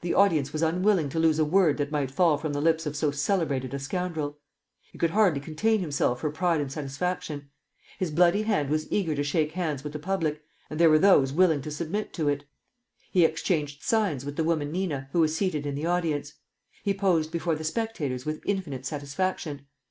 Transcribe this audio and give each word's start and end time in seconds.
The 0.00 0.14
audience 0.14 0.54
was 0.54 0.62
unwilling 0.62 1.10
to 1.10 1.18
lose 1.18 1.38
a 1.38 1.44
word 1.44 1.76
that 1.76 1.90
might 1.92 2.10
fall 2.10 2.38
from 2.38 2.54
the 2.54 2.62
lips 2.62 2.86
of 2.86 2.96
so 2.96 3.10
celebrated 3.10 3.74
a 3.74 3.78
scoundrel. 3.78 4.38
He 4.90 4.96
could 4.96 5.10
hardly 5.10 5.38
contain 5.38 5.80
himself 5.80 6.20
for 6.22 6.30
pride 6.30 6.62
and 6.62 6.72
satisfaction. 6.72 7.50
His 7.98 8.10
bloody 8.10 8.44
hand 8.44 8.70
was 8.70 8.90
eager 8.90 9.14
to 9.14 9.22
shake 9.22 9.52
hands 9.52 9.84
with 9.84 9.92
the 9.92 9.98
public, 9.98 10.40
and 10.70 10.80
there 10.80 10.88
were 10.88 10.98
those 10.98 11.34
willing 11.34 11.60
to 11.60 11.70
submit 11.70 12.14
to 12.14 12.26
it. 12.26 12.44
He 13.12 13.22
exchanged 13.22 13.82
signs 13.82 14.24
with 14.24 14.36
the 14.36 14.44
woman 14.44 14.72
Nina 14.72 15.10
who 15.12 15.20
was 15.20 15.36
seated 15.36 15.66
in 15.66 15.74
the 15.74 15.84
audience. 15.84 16.32
He 16.82 16.94
posed 16.94 17.30
before 17.30 17.54
the 17.54 17.62
spectators 17.62 18.24
with 18.24 18.40
infinite 18.46 18.86
satisfaction. 18.86 19.66